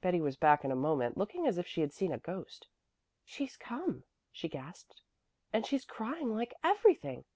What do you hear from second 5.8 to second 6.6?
crying like